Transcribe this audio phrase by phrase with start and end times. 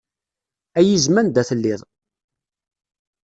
[0.77, 1.81] Ay izem anda telliḍ.